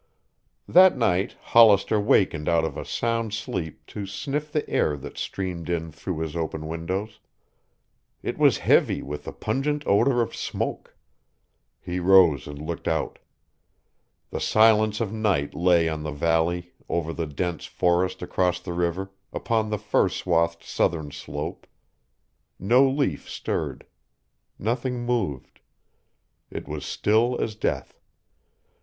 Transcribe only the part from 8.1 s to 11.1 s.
It was heavy with the pungent odor of smoke.